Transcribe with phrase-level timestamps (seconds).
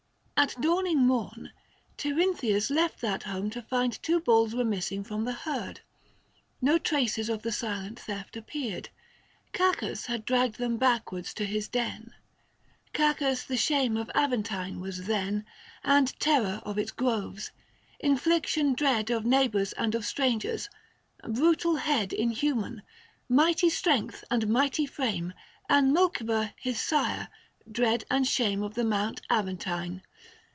[0.43, 1.51] At dawning morn,
[1.99, 5.81] Tirynthius left that home To find two bulls were missing from the herd.
[6.61, 8.89] 580 No traces of the silent theft appeared,
[9.53, 12.15] Cacus had dragged them backwards to his den,
[12.91, 15.45] Cacus the shame of Aventine was then,
[15.83, 17.51] And terror of its groves;—
[17.99, 20.69] infliction dread Of neighbours and of strangers;—
[21.23, 22.81] brutal head 585 Inhuman,
[23.29, 25.35] mighty strength and mighty frame
[25.69, 27.27] And Mulciber his sire:
[27.71, 30.01] dread and shame Of the Mount Aventine